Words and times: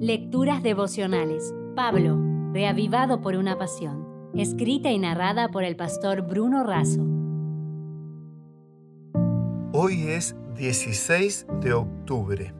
Lecturas 0.00 0.62
devocionales. 0.62 1.54
Pablo, 1.74 2.20
reavivado 2.52 3.22
por 3.22 3.34
una 3.34 3.56
pasión. 3.56 4.30
Escrita 4.34 4.90
y 4.90 4.98
narrada 4.98 5.48
por 5.48 5.64
el 5.64 5.74
pastor 5.74 6.20
Bruno 6.20 6.64
Razo. 6.64 7.00
Hoy 9.72 10.08
es 10.08 10.36
16 10.54 11.46
de 11.62 11.72
octubre. 11.72 12.52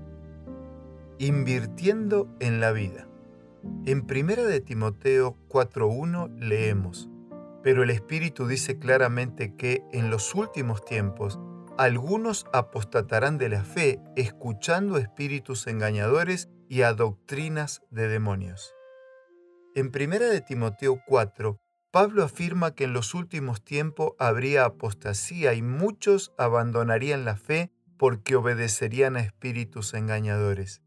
Invirtiendo 1.18 2.26
en 2.40 2.58
la 2.58 2.72
vida. 2.72 3.06
En 3.84 4.06
1 4.10 4.44
de 4.44 4.60
Timoteo 4.62 5.36
4.1 5.50 6.38
leemos, 6.38 7.10
pero 7.62 7.82
el 7.82 7.90
Espíritu 7.90 8.46
dice 8.46 8.78
claramente 8.78 9.54
que 9.56 9.82
en 9.92 10.08
los 10.08 10.34
últimos 10.34 10.82
tiempos 10.86 11.38
algunos 11.76 12.46
apostatarán 12.54 13.36
de 13.36 13.50
la 13.50 13.62
fe 13.62 14.00
escuchando 14.16 14.96
espíritus 14.96 15.66
engañadores 15.66 16.48
y 16.68 16.82
a 16.82 16.92
doctrinas 16.92 17.82
de 17.90 18.08
demonios. 18.08 18.74
En 19.74 19.92
1 19.94 20.18
de 20.18 20.40
Timoteo 20.40 21.00
4, 21.06 21.60
Pablo 21.90 22.24
afirma 22.24 22.74
que 22.74 22.84
en 22.84 22.92
los 22.92 23.14
últimos 23.14 23.64
tiempos 23.64 24.12
habría 24.18 24.64
apostasía 24.64 25.54
y 25.54 25.62
muchos 25.62 26.32
abandonarían 26.36 27.24
la 27.24 27.36
fe 27.36 27.72
porque 27.98 28.36
obedecerían 28.36 29.16
a 29.16 29.20
espíritus 29.20 29.94
engañadores. 29.94 30.82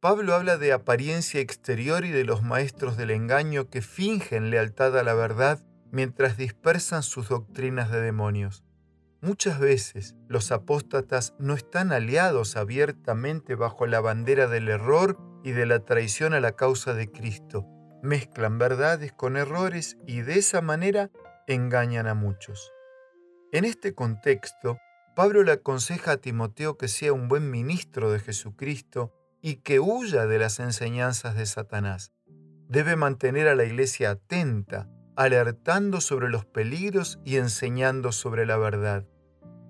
Pablo 0.00 0.34
habla 0.34 0.58
de 0.58 0.72
apariencia 0.72 1.40
exterior 1.40 2.04
y 2.04 2.10
de 2.10 2.24
los 2.24 2.42
maestros 2.42 2.96
del 2.98 3.10
engaño 3.10 3.70
que 3.70 3.80
fingen 3.80 4.50
lealtad 4.50 4.98
a 4.98 5.02
la 5.02 5.14
verdad 5.14 5.64
mientras 5.92 6.36
dispersan 6.36 7.02
sus 7.02 7.28
doctrinas 7.28 7.90
de 7.90 8.02
demonios. 8.02 8.63
Muchas 9.24 9.58
veces 9.58 10.14
los 10.28 10.52
apóstatas 10.52 11.32
no 11.38 11.54
están 11.54 11.92
aliados 11.92 12.56
abiertamente 12.56 13.54
bajo 13.54 13.86
la 13.86 14.02
bandera 14.02 14.48
del 14.48 14.68
error 14.68 15.18
y 15.42 15.52
de 15.52 15.64
la 15.64 15.78
traición 15.78 16.34
a 16.34 16.40
la 16.40 16.56
causa 16.56 16.92
de 16.92 17.10
Cristo. 17.10 17.66
Mezclan 18.02 18.58
verdades 18.58 19.14
con 19.14 19.38
errores 19.38 19.96
y 20.06 20.20
de 20.20 20.34
esa 20.34 20.60
manera 20.60 21.10
engañan 21.46 22.06
a 22.06 22.12
muchos. 22.12 22.70
En 23.50 23.64
este 23.64 23.94
contexto, 23.94 24.76
Pablo 25.16 25.42
le 25.42 25.52
aconseja 25.52 26.12
a 26.12 26.16
Timoteo 26.18 26.76
que 26.76 26.88
sea 26.88 27.14
un 27.14 27.28
buen 27.28 27.50
ministro 27.50 28.12
de 28.12 28.18
Jesucristo 28.18 29.14
y 29.40 29.56
que 29.62 29.80
huya 29.80 30.26
de 30.26 30.38
las 30.38 30.60
enseñanzas 30.60 31.34
de 31.34 31.46
Satanás. 31.46 32.12
Debe 32.68 32.94
mantener 32.94 33.48
a 33.48 33.54
la 33.54 33.64
iglesia 33.64 34.10
atenta, 34.10 34.86
alertando 35.16 36.02
sobre 36.02 36.28
los 36.28 36.44
peligros 36.44 37.20
y 37.24 37.36
enseñando 37.36 38.12
sobre 38.12 38.44
la 38.44 38.58
verdad. 38.58 39.06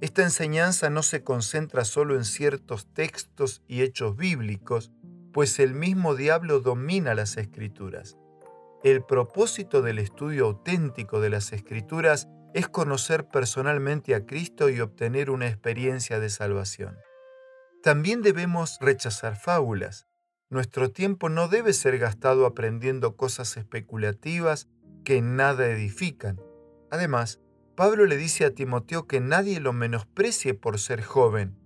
Esta 0.04 0.22
enseñanza 0.22 0.90
no 0.90 1.02
se 1.02 1.24
concentra 1.24 1.86
solo 1.86 2.14
en 2.16 2.26
ciertos 2.26 2.92
textos 2.92 3.62
y 3.66 3.80
hechos 3.80 4.18
bíblicos, 4.18 4.92
pues 5.32 5.58
el 5.58 5.72
mismo 5.72 6.14
diablo 6.14 6.60
domina 6.60 7.14
las 7.14 7.38
escrituras. 7.38 8.18
El 8.82 9.02
propósito 9.02 9.80
del 9.80 9.98
estudio 9.98 10.44
auténtico 10.44 11.22
de 11.22 11.30
las 11.30 11.54
escrituras 11.54 12.28
es 12.52 12.68
conocer 12.68 13.28
personalmente 13.28 14.14
a 14.14 14.26
Cristo 14.26 14.68
y 14.68 14.78
obtener 14.78 15.30
una 15.30 15.48
experiencia 15.48 16.20
de 16.20 16.28
salvación. 16.28 16.98
También 17.82 18.20
debemos 18.20 18.76
rechazar 18.82 19.36
fábulas. 19.36 20.06
Nuestro 20.50 20.90
tiempo 20.90 21.30
no 21.30 21.48
debe 21.48 21.72
ser 21.72 21.96
gastado 21.96 22.44
aprendiendo 22.44 23.16
cosas 23.16 23.56
especulativas 23.56 24.68
que 25.02 25.22
nada 25.22 25.66
edifican. 25.66 26.38
Además, 26.90 27.40
Pablo 27.76 28.06
le 28.06 28.16
dice 28.16 28.44
a 28.44 28.54
Timoteo 28.54 29.08
que 29.08 29.18
nadie 29.20 29.58
lo 29.58 29.72
menosprecie 29.72 30.54
por 30.54 30.78
ser 30.78 31.02
joven. 31.02 31.56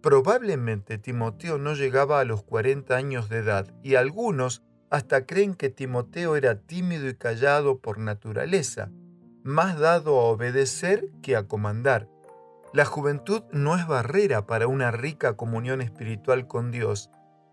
Probablemente 0.00 0.96
Timoteo 0.96 1.58
no 1.58 1.74
llegaba 1.74 2.20
a 2.20 2.24
los 2.24 2.42
40 2.42 2.96
años 2.96 3.28
de 3.28 3.38
edad 3.38 3.66
y 3.82 3.96
algunos 3.96 4.62
hasta 4.90 5.26
creen 5.26 5.54
que 5.54 5.68
Timoteo 5.68 6.36
era 6.36 6.60
tímido 6.60 7.06
y 7.06 7.14
callado 7.14 7.80
por 7.80 7.98
naturaleza, 7.98 8.90
más 9.42 9.78
dado 9.78 10.18
a 10.18 10.24
obedecer 10.24 11.10
que 11.22 11.36
a 11.36 11.46
comandar. 11.46 12.08
La 12.72 12.86
juventud 12.86 13.42
no 13.52 13.76
es 13.76 13.86
barrera 13.86 14.46
para 14.46 14.68
una 14.68 14.90
rica 14.90 15.36
comunión 15.36 15.82
espiritual 15.82 16.46
con 16.46 16.70
Dios, 16.70 17.10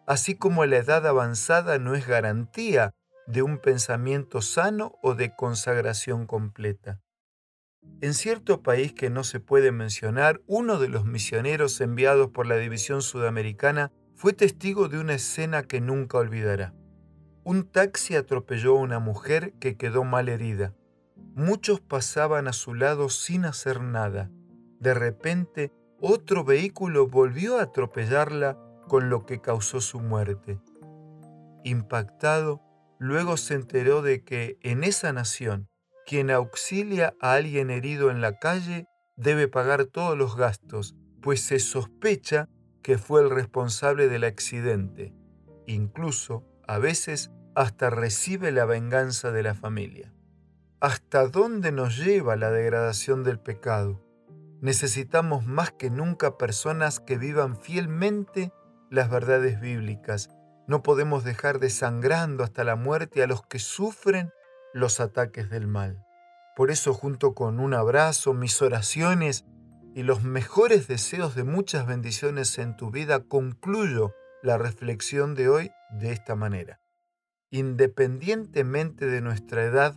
así 0.08 0.36
como 0.36 0.66
la 0.66 0.78
edad 0.78 1.06
avanzada 1.06 1.80
no 1.80 1.96
es 1.96 2.08
garantía 2.08 2.92
de 3.28 3.42
un 3.42 3.58
pensamiento 3.58 4.42
sano 4.42 4.94
o 5.04 5.16
de 5.16 5.36
consagración 5.36 6.26
completa. 6.26 7.02
En 8.02 8.14
cierto 8.14 8.64
país 8.64 8.94
que 8.94 9.10
no 9.10 9.26
se 9.26 9.42
puede 9.42 9.74
mencionar, 9.74 10.42
uno 10.48 10.80
de 10.80 10.88
los 10.88 11.04
misioneros 11.04 11.82
enviados 11.82 12.30
por 12.30 12.48
la 12.48 12.56
División 12.56 13.02
Sudamericana 13.02 13.92
fue 14.16 14.32
testigo 14.32 14.88
de 14.88 15.00
una 15.00 15.16
escena 15.16 15.64
que 15.64 15.82
nunca 15.82 16.18
olvidará. 16.18 16.74
Un 17.44 17.64
taxi 17.64 18.16
atropelló 18.16 18.78
a 18.78 18.82
una 18.82 19.00
mujer 19.00 19.54
que 19.60 19.76
quedó 19.76 20.06
mal 20.06 20.30
herida. 20.30 20.74
Muchos 21.36 21.82
pasaban 21.82 22.48
a 22.48 22.54
su 22.54 22.74
lado 22.74 23.10
sin 23.10 23.44
hacer 23.44 23.82
nada. 23.82 24.30
De 24.80 24.94
repente, 24.94 25.74
otro 26.00 26.46
vehículo 26.46 27.08
volvió 27.08 27.60
a 27.60 27.64
atropellarla 27.64 28.58
con 28.88 29.10
lo 29.10 29.26
que 29.26 29.42
causó 29.42 29.82
su 29.82 30.00
muerte. 30.00 30.60
Impactado, 31.66 32.62
luego 32.98 33.36
se 33.36 33.56
enteró 33.56 34.02
de 34.02 34.24
que 34.24 34.58
en 34.62 34.86
esa 34.86 35.12
nación 35.12 35.69
quien 36.10 36.32
auxilia 36.32 37.14
a 37.22 37.34
alguien 37.34 37.70
herido 37.70 38.10
en 38.10 38.20
la 38.20 38.40
calle 38.40 38.88
debe 39.16 39.48
pagar 39.48 39.86
todos 39.86 40.18
los 40.18 40.36
gastos, 40.36 40.96
pues 41.22 41.40
se 41.40 41.60
sospecha 41.60 42.50
que 42.82 42.98
fue 42.98 43.22
el 43.22 43.30
responsable 43.30 44.08
del 44.08 44.24
accidente. 44.24 45.14
Incluso, 45.68 46.48
a 46.68 46.80
veces, 46.80 47.30
hasta 47.54 47.92
recibe 47.92 48.52
la 48.52 48.66
venganza 48.66 49.32
de 49.32 49.44
la 49.44 49.54
familia. 49.54 50.12
¿Hasta 50.80 51.28
dónde 51.28 51.72
nos 51.72 51.98
lleva 51.98 52.36
la 52.36 52.50
degradación 52.50 53.24
del 53.24 53.40
pecado? 53.40 54.04
Necesitamos 54.62 55.46
más 55.46 55.72
que 55.74 55.92
nunca 55.92 56.40
personas 56.40 57.00
que 57.00 57.20
vivan 57.20 57.56
fielmente 57.56 58.52
las 58.90 59.12
verdades 59.12 59.62
bíblicas. 59.62 60.32
No 60.66 60.82
podemos 60.82 61.24
dejar 61.24 61.60
desangrando 61.60 62.44
hasta 62.44 62.64
la 62.64 62.76
muerte 62.76 63.22
a 63.22 63.28
los 63.28 63.44
que 63.44 63.60
sufren 63.60 64.32
los 64.74 65.00
ataques 65.00 65.50
del 65.50 65.68
mal. 65.68 66.06
Por 66.56 66.72
eso 66.72 66.94
junto 66.94 67.34
con 67.34 67.60
un 67.60 67.74
abrazo, 67.74 68.34
mis 68.34 68.62
oraciones 68.62 69.46
y 69.96 70.04
los 70.04 70.24
mejores 70.24 70.88
deseos 70.88 71.36
de 71.36 71.44
muchas 71.44 71.88
bendiciones 71.88 72.58
en 72.58 72.76
tu 72.78 72.92
vida, 72.92 73.22
concluyo 73.22 74.14
la 74.44 74.58
reflexión 74.58 75.36
de 75.36 75.50
hoy 75.50 75.72
de 75.90 76.12
esta 76.12 76.36
manera. 76.36 76.80
Independientemente 77.52 79.08
de 79.08 79.22
nuestra 79.22 79.64
edad, 79.64 79.96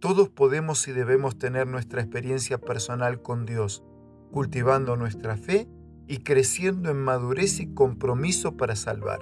todos 0.00 0.28
podemos 0.28 0.86
y 0.88 0.92
debemos 0.92 1.38
tener 1.38 1.66
nuestra 1.66 2.02
experiencia 2.02 2.58
personal 2.58 3.22
con 3.22 3.46
Dios, 3.46 3.82
cultivando 4.30 4.96
nuestra 4.96 5.36
fe 5.36 5.68
y 6.06 6.18
creciendo 6.18 6.90
en 6.90 6.98
madurez 6.98 7.60
y 7.60 7.72
compromiso 7.72 8.56
para 8.56 8.76
salvar. 8.76 9.20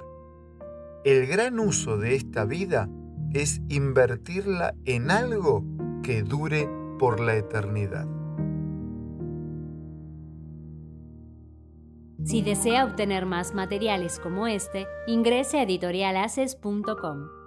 El 1.05 1.27
gran 1.27 1.59
uso 1.59 1.97
de 1.97 2.15
esta 2.15 2.45
vida 2.45 2.89
es 3.33 3.61
invertirla 3.69 4.73
en 4.85 5.11
algo 5.11 5.63
que 6.03 6.23
dure 6.23 6.69
por 6.99 7.19
la 7.19 7.35
eternidad. 7.35 8.07
Si 12.23 12.43
desea 12.43 12.85
obtener 12.85 13.25
más 13.25 13.53
materiales 13.53 14.19
como 14.19 14.47
este, 14.47 14.85
ingrese 15.07 15.57
a 15.57 15.63
editorialaces.com. 15.63 17.40